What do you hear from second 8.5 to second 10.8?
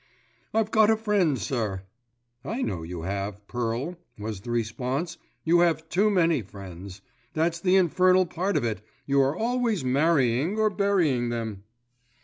of it. You are always marrying or